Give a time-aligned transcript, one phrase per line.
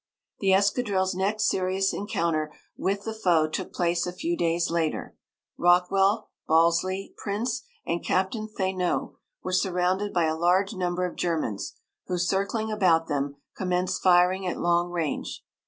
[0.39, 5.15] The escadrille's next serious encounter with the foe took place a few days later.
[5.59, 11.75] Rockwell, Balsley, Prince, and Captain Thénault were surrounded by a large number of Germans,
[12.07, 15.45] who, circling about them, commenced firing at long range.